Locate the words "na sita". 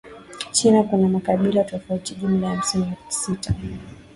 2.85-3.55